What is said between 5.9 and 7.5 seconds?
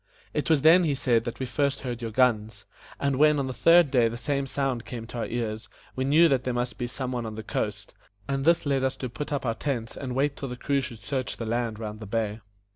we knew that there must be some one on the